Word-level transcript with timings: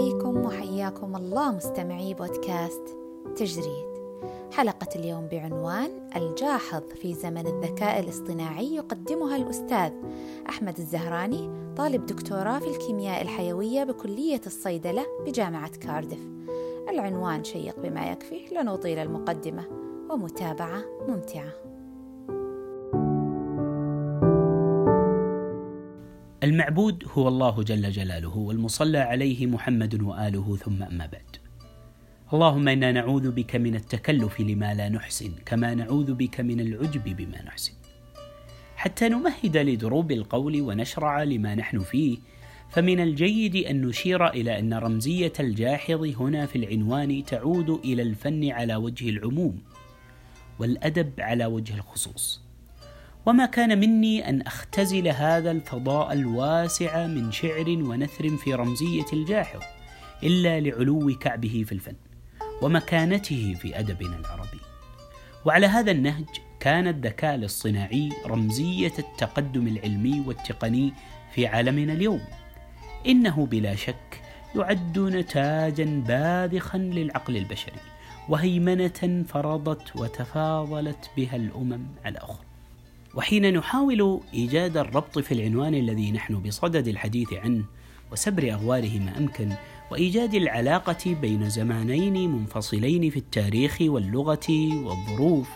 عليكم 0.00 0.44
وحياكم 0.44 1.16
الله 1.16 1.52
مستمعي 1.52 2.14
بودكاست 2.14 2.82
تجريد. 3.36 3.86
حلقة 4.52 4.88
اليوم 4.96 5.26
بعنوان 5.26 5.90
الجاحظ 6.16 6.82
في 6.82 7.14
زمن 7.14 7.46
الذكاء 7.46 8.00
الاصطناعي 8.00 8.74
يقدمها 8.74 9.36
الأستاذ 9.36 9.92
أحمد 10.48 10.78
الزهراني 10.78 11.50
طالب 11.76 12.06
دكتوراه 12.06 12.58
في 12.58 12.70
الكيمياء 12.70 13.22
الحيوية 13.22 13.84
بكلية 13.84 14.40
الصيدلة 14.46 15.06
بجامعة 15.26 15.70
كاردف 15.70 16.28
العنوان 16.88 17.44
شيق 17.44 17.80
بما 17.80 18.12
يكفي 18.12 18.40
لنطيل 18.52 18.98
المقدمة. 18.98 19.64
ومتابعة 20.10 20.82
ممتعة. 21.08 21.69
المعبود 26.42 27.04
هو 27.12 27.28
الله 27.28 27.62
جل 27.62 27.90
جلاله 27.90 28.36
والمصلى 28.36 28.98
عليه 28.98 29.46
محمد 29.46 30.02
وآله 30.02 30.56
ثم 30.56 30.82
أما 30.82 31.06
بعد. 31.06 31.36
اللهم 32.32 32.68
إنا 32.68 32.92
نعوذ 32.92 33.30
بك 33.30 33.56
من 33.56 33.74
التكلف 33.74 34.40
لما 34.40 34.74
لا 34.74 34.88
نحسن 34.88 35.32
كما 35.46 35.74
نعوذ 35.74 36.14
بك 36.14 36.40
من 36.40 36.60
العجب 36.60 37.04
بما 37.16 37.42
نحسن. 37.42 37.72
حتى 38.76 39.08
نمهد 39.08 39.56
لدروب 39.56 40.12
القول 40.12 40.60
ونشرع 40.60 41.22
لما 41.22 41.54
نحن 41.54 41.78
فيه 41.78 42.18
فمن 42.70 43.00
الجيد 43.00 43.56
أن 43.56 43.86
نشير 43.86 44.28
إلى 44.28 44.58
أن 44.58 44.74
رمزية 44.74 45.32
الجاحظ 45.40 46.04
هنا 46.04 46.46
في 46.46 46.56
العنوان 46.56 47.24
تعود 47.24 47.70
إلى 47.70 48.02
الفن 48.02 48.50
على 48.50 48.76
وجه 48.76 49.08
العموم 49.10 49.62
والأدب 50.58 51.12
على 51.18 51.46
وجه 51.46 51.74
الخصوص. 51.74 52.49
وما 53.26 53.46
كان 53.46 53.80
مني 53.80 54.28
أن 54.28 54.42
أختزل 54.42 55.08
هذا 55.08 55.50
الفضاء 55.50 56.12
الواسع 56.12 57.06
من 57.06 57.32
شعر 57.32 57.68
ونثر 57.68 58.36
في 58.36 58.54
رمزية 58.54 59.04
الجاحظ 59.12 59.60
إلا 60.22 60.60
لعلو 60.60 61.18
كعبه 61.20 61.64
في 61.66 61.72
الفن 61.72 61.96
ومكانته 62.62 63.54
في 63.60 63.78
ادبنا 63.78 64.16
العربي. 64.16 64.60
وعلى 65.44 65.66
هذا 65.66 65.90
النهج 65.90 66.24
كان 66.60 66.88
الذكاء 66.88 67.34
الاصطناعي 67.34 68.08
رمزية 68.26 68.92
التقدم 68.98 69.66
العلمي 69.66 70.24
والتقني 70.26 70.92
في 71.34 71.46
عالمنا 71.46 71.92
اليوم. 71.92 72.20
إنه 73.06 73.46
بلا 73.46 73.74
شك 73.74 74.22
يعد 74.56 74.98
نتاجا 74.98 76.02
باذخا 76.06 76.78
للعقل 76.78 77.36
البشري 77.36 77.80
وهيمنة 78.28 79.24
فرضت 79.28 79.96
وتفاضلت 79.96 81.10
بها 81.16 81.36
الأمم 81.36 81.86
على 82.04 82.18
أخرى 82.18 82.44
وحين 83.14 83.54
نحاول 83.54 84.20
إيجاد 84.34 84.76
الربط 84.76 85.18
في 85.18 85.34
العنوان 85.34 85.74
الذي 85.74 86.12
نحن 86.12 86.34
بصدد 86.34 86.88
الحديث 86.88 87.32
عنه 87.32 87.64
وسبر 88.12 88.52
اغواره 88.52 88.98
ما 88.98 89.18
أمكن 89.18 89.52
وإيجاد 89.90 90.34
العلاقة 90.34 91.14
بين 91.14 91.48
زمانين 91.48 92.32
منفصلين 92.32 93.10
في 93.10 93.16
التاريخ 93.16 93.78
واللغة 93.80 94.48
والظروف 94.84 95.48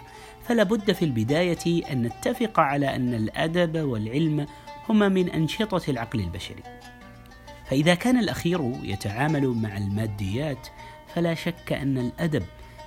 فلا 0.45 0.63
بد 0.63 0.93
في 0.93 1.05
البداية 1.05 1.93
أن 1.93 2.03
نتفق 2.03 2.61
على 2.61 2.97
أن 2.97 3.15
الأدب 3.15 3.77
والعلم 3.77 4.47
هما 4.89 5.09
من 5.09 5.29
أنشطة 5.29 5.91
العقل 5.91 6.21
البشري. 6.21 6.63
فإذا 7.67 7.95
كان 7.95 8.19
الأخير 8.19 8.73
يتعامل 8.83 9.49
مع 9.49 9.77
الماديات 9.77 10.69
فلا 11.15 11.35
شك 11.35 11.73
أن 11.73 11.99
الأدب 11.99 12.43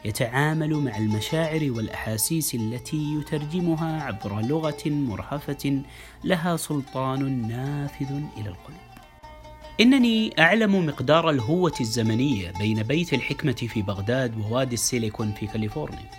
يتعامل 0.06 0.74
مع 0.74 0.98
المشاعر 0.98 1.72
والأحاسيس 1.72 2.56
التي 2.56 3.14
يترجمها 3.20 4.04
عبر 4.04 4.42
لغة 4.42 4.84
مرهفة 4.86 5.82
لها 6.24 6.58
سلطان 6.58 7.48
نافذ 7.48 8.12
إلى 8.12 8.50
القلوب. 8.50 8.88
إنني 9.82 10.42
أعلم 10.42 10.86
مقدار 10.86 11.30
الهوة 11.30 11.74
الزمنية 11.82 12.52
بين 12.60 12.84
بيت 12.84 13.14
الحكمة 13.14 13.52
في 13.52 13.82
بغداد 13.82 14.38
ووادي 14.38 14.74
السيليكون 14.74 15.32
في 15.32 15.48
كاليفورنيا. 15.48 16.12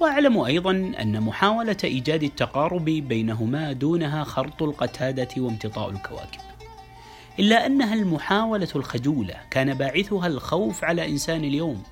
وأعلم 0.00 0.38
أيضا 0.38 0.70
أن 1.00 1.20
محاولة 1.20 1.76
إيجاد 1.84 2.22
التقارب 2.22 2.84
بينهما 2.84 3.72
دونها 3.72 4.24
خرط 4.24 4.62
القتادة 4.62 5.28
وامتطاء 5.36 5.90
الكواكب. 5.90 6.49
إلا 7.38 7.66
أنها 7.66 7.94
المحاولة 7.94 8.68
الخجولة. 8.76 9.34
كان 9.50 9.74
باعثها 9.74 10.26
الخوف 10.26 10.84
على 10.84 11.08
إنسان 11.08 11.44
اليوم. 11.44 11.82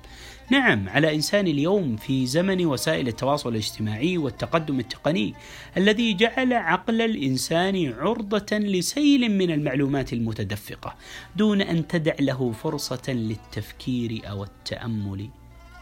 نعم 0.51 0.89
على 0.89 1.15
إنسان 1.15 1.47
اليوم 1.47 1.95
في 1.95 2.25
زمن 2.25 2.65
وسائل 2.65 3.07
التواصل 3.07 3.49
الاجتماعي 3.49 4.17
والتقدم 4.17 4.79
التقني 4.79 5.33
الذي 5.77 6.13
جعل 6.13 6.53
عقل 6.53 7.01
الإنسان 7.01 7.93
عرضة 7.99 8.57
لسيل 8.57 9.37
من 9.37 9.51
المعلومات 9.51 10.13
المتدفقة 10.13 10.95
دون 11.35 11.61
أن 11.61 11.87
تدع 11.87 12.13
له 12.19 12.51
فرصة 12.51 13.01
للتفكير 13.07 14.21
أو 14.29 14.43
التأمل 14.43 15.29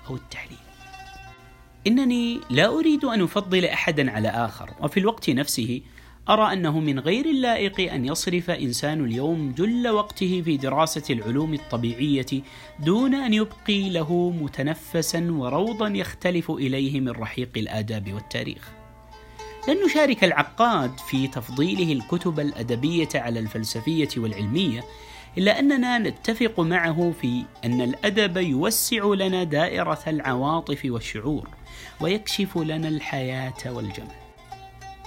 أو 0.09 0.15
التحليل. 0.15 0.57
إنني 1.87 2.39
لا 2.49 2.67
أريد 2.67 3.05
أن 3.05 3.21
أفضل 3.21 3.65
أحدا 3.65 4.11
على 4.11 4.29
آخر 4.29 4.69
وفي 4.79 4.99
الوقت 4.99 5.29
نفسه 5.29 5.81
أرى 6.29 6.53
أنه 6.53 6.79
من 6.79 6.99
غير 6.99 7.25
اللائق 7.25 7.93
أن 7.93 8.05
يصرف 8.05 8.49
إنسان 8.49 9.05
اليوم 9.05 9.51
جل 9.57 9.87
وقته 9.87 10.41
في 10.45 10.57
دراسة 10.57 11.13
العلوم 11.13 11.53
الطبيعية 11.53 12.25
دون 12.79 13.15
أن 13.15 13.33
يبقي 13.33 13.89
له 13.89 14.29
متنفسا 14.41 15.27
وروضا 15.31 15.87
يختلف 15.87 16.51
إليه 16.51 16.99
من 16.99 17.09
رحيق 17.09 17.49
الآداب 17.57 18.13
والتاريخ. 18.13 18.71
لن 19.67 19.85
نشارك 19.85 20.23
العقاد 20.23 20.99
في 20.99 21.27
تفضيله 21.27 21.93
الكتب 21.93 22.39
الأدبية 22.39 23.09
على 23.15 23.39
الفلسفية 23.39 24.09
والعلمية 24.17 24.83
إلا 25.37 25.59
أننا 25.59 25.97
نتفق 25.97 26.59
معه 26.59 27.13
في 27.21 27.43
أن 27.65 27.81
الأدب 27.81 28.37
يوسع 28.37 29.13
لنا 29.13 29.43
دائرة 29.43 29.99
العواطف 30.07 30.81
والشعور 30.85 31.49
ويكشف 32.01 32.57
لنا 32.57 32.87
الحياة 32.87 33.53
والجمال. 33.65 34.26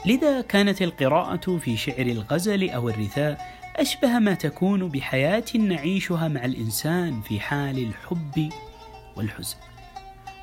لذا 0.06 0.40
كانت 0.40 0.82
القراءة 0.82 1.58
في 1.58 1.76
شعر 1.76 2.06
الغزل 2.06 2.70
أو 2.70 2.88
الرثاء 2.88 3.60
أشبه 3.76 4.18
ما 4.18 4.34
تكون 4.34 4.88
بحياة 4.88 5.44
نعيشها 5.54 6.28
مع 6.28 6.44
الإنسان 6.44 7.20
في 7.20 7.40
حال 7.40 7.78
الحب 7.78 8.50
والحزن. 9.16 9.56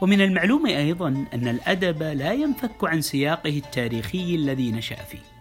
ومن 0.02 0.22
المعلوم 0.22 0.66
أيضا 0.66 1.26
أن 1.34 1.48
الأدب 1.48 2.04
لا 2.04 2.34
ينفك 2.34 2.84
عن 2.84 3.02
سياقه 3.02 3.58
التاريخي 3.58 4.36
الذي 4.36 4.72
نشأ 4.72 4.96
فيه. 4.96 5.38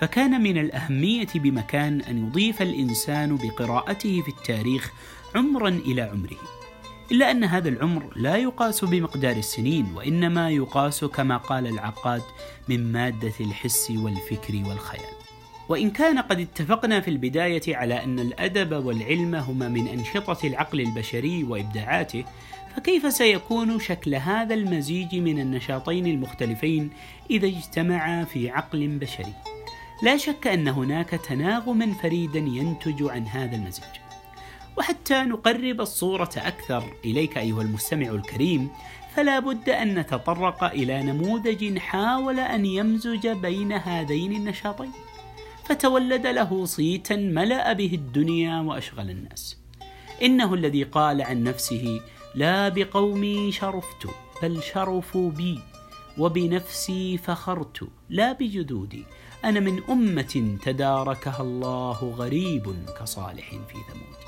فكان 0.00 0.40
من 0.42 0.58
الأهمية 0.58 1.28
بمكان 1.34 2.00
أن 2.00 2.26
يضيف 2.26 2.62
الإنسان 2.62 3.36
بقراءته 3.36 4.22
في 4.22 4.28
التاريخ 4.28 4.92
عمرا 5.34 5.68
إلى 5.68 6.02
عمره. 6.02 6.59
إلا 7.12 7.30
أن 7.30 7.44
هذا 7.44 7.68
العمر 7.68 8.12
لا 8.16 8.36
يقاس 8.36 8.84
بمقدار 8.84 9.36
السنين 9.36 9.86
وإنما 9.94 10.50
يقاس 10.50 11.04
كما 11.04 11.36
قال 11.36 11.66
العقاد 11.66 12.22
من 12.68 12.92
مادة 12.92 13.32
الحس 13.40 13.90
والفكر 13.90 14.62
والخيال. 14.68 15.14
وإن 15.68 15.90
كان 15.90 16.18
قد 16.18 16.40
اتفقنا 16.40 17.00
في 17.00 17.08
البداية 17.10 17.76
على 17.76 18.04
أن 18.04 18.18
الأدب 18.18 18.84
والعلم 18.84 19.34
هما 19.34 19.68
من 19.68 19.88
أنشطة 19.88 20.46
العقل 20.46 20.80
البشري 20.80 21.44
وإبداعاته، 21.44 22.24
فكيف 22.76 23.12
سيكون 23.12 23.80
شكل 23.80 24.14
هذا 24.14 24.54
المزيج 24.54 25.14
من 25.14 25.38
النشاطين 25.38 26.06
المختلفين 26.06 26.90
إذا 27.30 27.46
اجتمعا 27.46 28.24
في 28.24 28.50
عقل 28.50 28.88
بشري؟ 28.88 29.34
لا 30.02 30.16
شك 30.16 30.46
أن 30.46 30.68
هناك 30.68 31.10
تناغما 31.10 31.92
فريدا 32.02 32.38
ينتج 32.38 33.02
عن 33.02 33.26
هذا 33.26 33.56
المزيج. 33.56 34.09
وحتى 34.80 35.22
نقرب 35.22 35.80
الصورة 35.80 36.30
أكثر 36.36 36.84
إليك 37.04 37.38
أيها 37.38 37.62
المستمع 37.62 38.06
الكريم 38.10 38.68
فلا 39.14 39.38
بد 39.38 39.68
أن 39.68 39.94
نتطرق 39.98 40.64
إلى 40.64 41.02
نموذج 41.02 41.78
حاول 41.78 42.40
أن 42.40 42.66
يمزج 42.66 43.28
بين 43.28 43.72
هذين 43.72 44.32
النشاطين. 44.32 44.92
فتولد 45.64 46.26
له 46.26 46.64
صيتا 46.64 47.16
ملأ 47.16 47.72
به 47.72 47.94
الدنيا 47.94 48.60
وأشغل 48.60 49.10
الناس. 49.10 49.56
إنه 50.22 50.54
الذي 50.54 50.82
قال 50.82 51.22
عن 51.22 51.42
نفسه 51.42 52.00
لا 52.34 52.68
بقومي 52.68 53.52
شرفت 53.52 54.06
بل 54.42 54.62
شرفوا 54.62 55.30
بي 55.30 55.60
وبنفسي 56.18 57.18
فخرت 57.18 57.88
لا 58.08 58.32
بجدودي 58.32 59.04
أنا 59.44 59.60
من 59.60 59.82
أمة 59.90 60.58
تداركها 60.62 61.42
الله 61.42 62.14
غريب 62.16 62.76
كصالح 63.00 63.50
في 63.50 63.78
ثمود. 63.88 64.19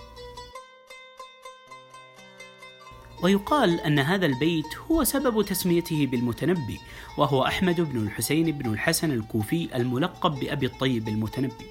ويقال 3.23 3.81
أن 3.81 3.99
هذا 3.99 4.27
البيت 4.27 4.77
هو 4.91 5.05
سبب 5.05 5.43
تسميته 5.43 6.07
بالمتنبي 6.07 6.81
وهو 7.19 7.47
أحمد 7.47 7.81
بن 7.81 8.03
الحسين 8.03 8.51
بن 8.51 8.73
الحسن 8.73 9.11
الكوفي 9.11 9.77
الملقب 9.77 10.41
بأبي 10.41 10.67
الطيب 10.67 11.09
المتنبي. 11.09 11.67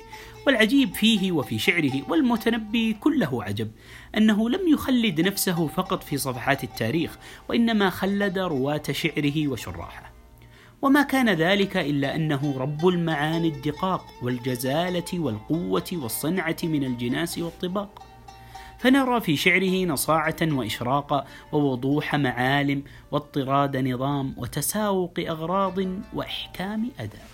والعجيب 0.47 0.93
فيه 0.93 1.31
وفي 1.31 1.59
شعره 1.59 2.09
والمتنبي 2.09 2.93
كله 2.93 3.43
عجب 3.43 3.71
أنه 4.17 4.49
لم 4.49 4.67
يخلد 4.73 5.21
نفسه 5.21 5.67
فقط 5.67 6.03
في 6.03 6.17
صفحات 6.17 6.63
التاريخ 6.63 7.17
وإنما 7.49 7.89
خلد 7.89 8.37
رواة 8.37 8.83
شعره 8.91 9.47
وشراحه. 9.47 10.11
وما 10.81 11.01
كان 11.03 11.29
ذلك 11.29 11.77
إلا 11.77 12.15
أنه 12.15 12.57
رب 12.57 12.87
المعاني 12.87 13.47
الدقاق 13.47 14.05
والجزالة 14.21 15.19
والقوة 15.19 15.89
والصنعة 15.93 16.57
من 16.63 16.83
الجناس 16.83 17.37
والطباق. 17.37 18.10
فنرى 18.81 19.21
في 19.21 19.35
شعره 19.35 19.85
نصاعة 19.85 20.35
وإشراقا 20.41 21.25
ووضوح 21.51 22.15
معالم 22.15 22.83
واضطراد 23.11 23.77
نظام 23.77 24.33
وتساوق 24.37 25.13
أغراض 25.19 25.77
وإحكام 26.13 26.89
أداء. 26.99 27.25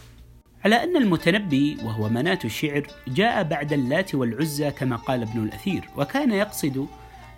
على 0.66 0.84
أن 0.84 0.98
المتنبي 0.98 1.78
وهو 1.84 2.10
مناة 2.10 2.40
الشعر 2.46 2.88
جاء 3.08 3.44
بعد 3.44 3.74
اللات 3.74 4.16
والعزى 4.16 4.72
كما 4.72 4.96
قال 4.96 5.22
ابن 5.22 5.44
الأثير 5.44 5.90
وكان 5.98 6.32
يقصد 6.32 6.88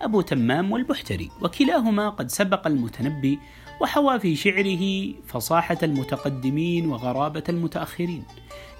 أبو 0.02 0.20
تمام 0.20 0.72
والبحتري 0.72 1.30
وكلاهما 1.42 2.08
قد 2.08 2.30
سبق 2.30 2.66
المتنبي 2.66 3.38
وحوى 3.80 4.20
في 4.20 4.36
شعره 4.36 5.14
فصاحة 5.26 5.78
المتقدمين 5.82 6.86
وغرابة 6.86 7.42
المتأخرين 7.48 8.24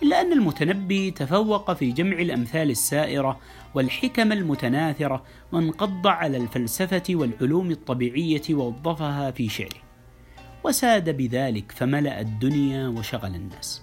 إلا 0.03 0.21
أن 0.21 0.33
المتنبي 0.33 1.11
تفوق 1.11 1.73
في 1.73 1.93
جمع 1.93 2.19
الأمثال 2.19 2.71
السائرة 2.71 3.39
والحكم 3.75 4.33
المتناثرة 4.33 5.23
وانقض 5.53 6.07
على 6.07 6.37
الفلسفة 6.37 7.03
والعلوم 7.11 7.71
الطبيعية 7.71 8.43
ووظفها 8.51 9.31
في 9.31 9.49
شعره. 9.49 9.81
وساد 10.65 11.17
بذلك 11.17 11.73
فملأ 11.73 12.21
الدنيا 12.21 12.89
وشغل 12.89 13.35
الناس. 13.35 13.83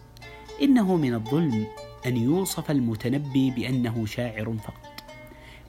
إنه 0.61 0.95
من 0.95 1.13
الظلم 1.13 1.67
أن 2.05 2.17
يوصف 2.17 2.71
المتنبي 2.71 3.51
بأنه 3.51 4.05
شاعر 4.05 4.55
فقط. 4.63 5.03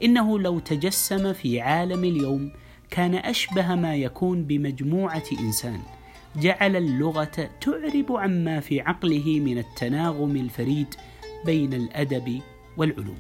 إنه 0.03 0.39
لو 0.39 0.59
تجسم 0.59 1.33
في 1.33 1.61
عالم 1.61 2.05
اليوم 2.05 2.53
كان 2.91 3.15
أشبه 3.15 3.75
ما 3.75 3.97
يكون 3.97 4.45
بمجموعة 4.45 5.25
إنسان 5.41 5.81
جعل 6.37 6.77
اللغة 6.77 7.51
تعرب 7.61 8.13
عما 8.13 8.61
في 8.61 8.81
عقله 8.81 9.41
من 9.41 9.59
التناغم 9.59 10.37
الفريد 10.37 10.95
بين 11.45 11.75
الأدب 11.75 12.41
والعلوم. 12.77 13.19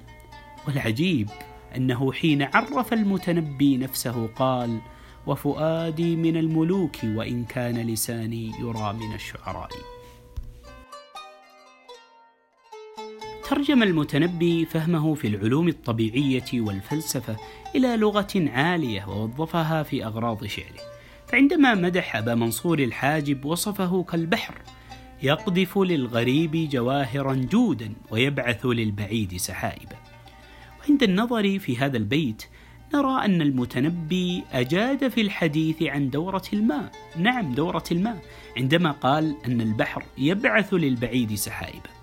والعجيب 0.69 1.29
أنه 1.76 2.12
حين 2.12 2.43
عرف 2.43 2.93
المتنبي 2.93 3.76
نفسه 3.76 4.26
قال 4.26 4.81
وفؤادي 5.26 6.17
من 6.17 6.37
الملوك 6.37 6.97
وإن 7.05 7.44
كان 7.44 7.87
لساني 7.87 8.53
يرى 8.61 8.93
من 8.93 9.15
الشعراء. 9.15 9.70
ترجم 13.50 13.82
المتنبي 13.82 14.64
فهمه 14.64 15.14
في 15.14 15.28
العلوم 15.28 15.68
الطبيعية 15.68 16.44
والفلسفة 16.54 17.36
إلى 17.74 17.96
لغة 17.96 18.28
عالية 18.36 19.08
ووظفها 19.08 19.82
في 19.82 20.04
أغراض 20.04 20.46
شعره. 20.46 20.80
فعندما 21.26 21.74
مدح 21.74 22.16
أبا 22.16 22.34
منصور 22.34 22.78
الحاجب 22.78 23.44
وصفه 23.44 24.02
كالبحر 24.02 24.54
يقذف 25.22 25.78
للغريب 25.78 26.68
جواهرا 26.70 27.34
جودا 27.34 27.92
ويبعث 28.10 28.66
للبعيد 28.66 29.36
سحائبا. 29.36 29.96
وعند 30.80 31.02
النظر 31.02 31.58
في 31.58 31.76
هذا 31.76 31.96
البيت 31.96 32.44
نرى 32.94 33.24
أن 33.24 33.42
المتنبي 33.42 34.44
أجاد 34.52 35.08
في 35.08 35.20
الحديث 35.20 35.82
عن 35.82 36.10
دورة 36.10 36.44
الماء. 36.52 36.92
نعم 37.16 37.54
دورة 37.54 37.84
الماء 37.92 38.22
عندما 38.56 38.90
قال 38.90 39.36
أن 39.46 39.60
البحر 39.60 40.02
يبعث 40.18 40.74
للبعيد 40.74 41.34
سحائبا. 41.34 41.97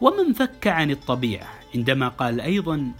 ومن 0.00 0.32
فك 0.32 0.66
عن 0.66 0.90
الطبيعة 0.90 1.48
عندما 1.74 2.08
قال 2.08 2.40
أيضا 2.40 2.92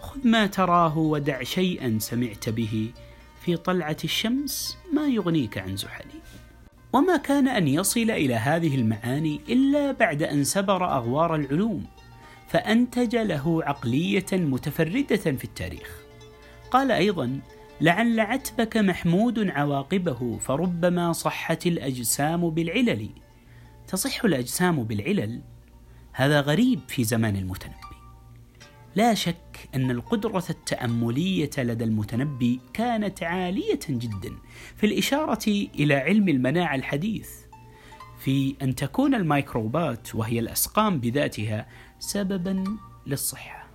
خذ 0.00 0.28
ما 0.28 0.46
تراه 0.46 0.98
ودع 0.98 1.42
شيئا 1.42 1.98
سمعت 2.00 2.48
به 2.48 2.90
في 3.40 3.56
طلعة 3.56 3.96
الشمس 4.04 4.78
ما 4.92 5.06
يغنيك 5.06 5.58
عن 5.58 5.76
زحلي. 5.76 6.20
وما 6.92 7.16
كان 7.16 7.48
أن 7.48 7.68
يصل 7.68 8.10
إلى 8.10 8.34
هذه 8.34 8.74
المعاني 8.74 9.40
إلا 9.48 9.92
بعد 9.92 10.22
أن 10.22 10.44
سبر 10.44 10.84
أغوار 10.96 11.34
العلوم 11.34 11.86
فأنتج 12.48 13.16
له 13.16 13.64
عقلية 13.64 14.26
متفردة 14.32 15.16
في 15.16 15.44
التاريخ. 15.44 15.98
قال 16.70 16.90
أيضا 16.90 17.40
لعل 17.80 18.20
عتبك 18.20 18.76
محمود 18.76 19.50
عواقبه 19.50 20.38
فربما 20.38 21.12
صحت 21.12 21.66
الأجسام 21.66 22.50
بالعلل. 22.50 23.08
تصح 23.88 24.24
الأجسام 24.24 24.84
بالعلل؟ 24.84 25.40
هذا 26.12 26.40
غريب 26.40 26.80
في 26.88 27.04
زمان 27.04 27.36
المتنبي. 27.36 27.76
لا 28.94 29.14
شك 29.14 29.68
أن 29.74 29.90
القدرة 29.90 30.44
التأملية 30.50 31.50
لدى 31.58 31.84
المتنبي 31.84 32.60
كانت 32.72 33.22
عالية 33.22 33.80
جدا 33.88 34.32
في 34.76 34.86
الإشارة 34.86 35.48
إلى 35.48 35.94
علم 35.94 36.28
المناعة 36.28 36.74
الحديث. 36.74 37.30
في 38.18 38.56
أن 38.62 38.74
تكون 38.74 39.14
الميكروبات 39.14 40.14
وهي 40.14 40.38
الأسقام 40.38 41.00
بذاتها 41.00 41.68
سببا 41.98 42.64
للصحة. 43.06 43.68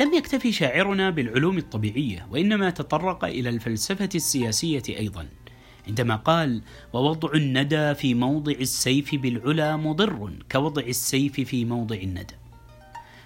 لم 0.00 0.14
يكتفي 0.14 0.52
شاعرنا 0.52 1.10
بالعلوم 1.10 1.58
الطبيعية 1.58 2.26
وإنما 2.30 2.70
تطرق 2.70 3.24
إلى 3.24 3.48
الفلسفة 3.48 4.08
السياسية 4.14 4.82
أيضا. 4.88 5.28
عندما 5.88 6.16
قال 6.16 6.62
ووضع 6.92 7.32
الندى 7.34 7.94
في 7.94 8.14
موضع 8.14 8.52
السيف 8.52 9.14
بالعلا 9.14 9.76
مضر 9.76 10.32
كوضع 10.52 10.82
السيف 10.82 11.40
في 11.40 11.64
موضع 11.64 11.96
الندى. 11.96 12.34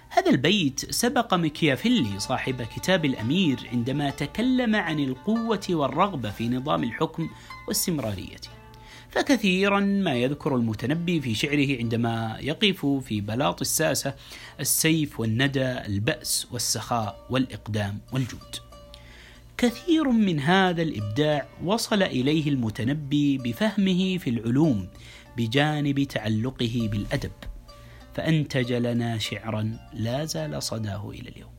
هذا 0.09 0.29
البيت 0.29 0.91
سبق 0.91 1.33
مكيافيلي 1.33 2.19
صاحب 2.19 2.61
كتاب 2.61 3.05
الأمير 3.05 3.69
عندما 3.71 4.09
تكلم 4.09 4.75
عن 4.75 4.99
القوة 4.99 5.65
والرغبة 5.69 6.29
في 6.29 6.49
نظام 6.49 6.83
الحكم 6.83 7.29
واستمراريه 7.67 8.37
فكثيرا 9.09 9.79
ما 9.79 10.13
يذكر 10.13 10.55
المتنبي 10.55 11.21
في 11.21 11.35
شعره 11.35 11.77
عندما 11.77 12.37
يقف 12.39 12.85
في 12.85 13.21
بلاط 13.21 13.61
الساسة 13.61 14.15
السيف 14.59 15.19
والندى 15.19 15.85
البأس 15.85 16.47
والسخاء 16.51 17.25
والإقدام 17.29 17.99
والجود. 18.13 18.68
كثير 19.59 20.09
من 20.11 20.39
هذا 20.39 20.81
الإبداع 20.81 21.47
وصل 21.63 22.03
إليه 22.03 22.49
المتنبي 22.49 23.37
بفهمه 23.37 24.17
في 24.17 24.29
العلوم 24.29 24.87
بجانب 25.37 26.03
تعلقه 26.03 26.89
بالأدب 26.91 27.31
فانتج 28.13 28.73
لنا 28.73 29.17
شعرا 29.17 29.77
لا 29.93 30.25
زال 30.25 30.63
صداه 30.63 31.09
إلى 31.09 31.29
اليوم. 31.29 31.51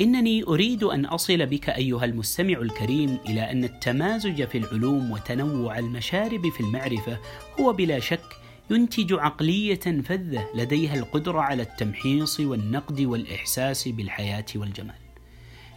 إنني 0.00 0.42
أريد 0.42 0.84
أن 0.84 1.04
أصل 1.04 1.46
بك 1.46 1.70
أيها 1.70 2.04
المستمع 2.04 2.58
الكريم 2.58 3.18
إلى 3.26 3.50
أن 3.50 3.64
التمازج 3.64 4.44
في 4.44 4.58
العلوم 4.58 5.10
وتنوع 5.10 5.78
المشارب 5.78 6.48
في 6.48 6.60
المعرفة 6.60 7.18
هو 7.60 7.72
بلا 7.72 7.98
شك 7.98 8.41
ينتج 8.72 9.12
عقلية 9.12 9.80
فذة 9.80 10.48
لديها 10.54 10.94
القدرة 10.94 11.40
على 11.40 11.62
التمحيص 11.62 12.40
والنقد 12.40 13.00
والإحساس 13.00 13.88
بالحياة 13.88 14.44
والجمال. 14.54 14.94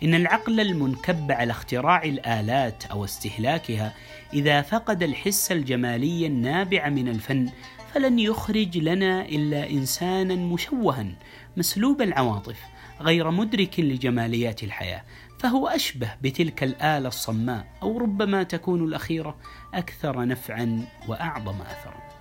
إن 0.04 0.16
العقل 0.16 0.60
المنكب 0.60 1.32
على 1.32 1.52
اختراع 1.52 2.04
الآلات 2.04 2.86
أو 2.86 3.06
استهلاكها 3.06 3.94
إذا 4.34 4.62
فقد 4.62 5.04
الحس 5.04 5.52
الجمالي 5.52 6.28
النابع 6.28 6.90
من 6.90 7.08
الفن 7.08 7.50
فلن 7.94 8.20
يخرج 8.20 8.78
لنا 8.78 9.26
إلا 9.26 9.70
إنسانا 9.70 10.36
مشوها 10.36 11.08
مسلوب 11.58 12.02
العواطف 12.02 12.60
غير 13.02 13.32
مدرك 13.32 13.80
لجماليات 13.80 14.64
الحياة 14.64 15.04
فهو 15.40 15.68
أشبه 15.68 16.12
بتلك 16.22 16.64
الآلة 16.64 17.08
الصماء 17.08 17.68
أو 17.84 17.98
ربما 17.98 18.44
تكون 18.44 18.84
الأخيرة 18.84 19.38
أكثر 19.74 20.26
نفعا 20.26 20.88
وأعظم 21.08 21.62
اثرا. 21.62 22.15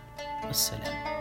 والسلام 0.47 1.14